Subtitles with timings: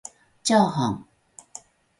[0.41, 1.07] ちゃーはん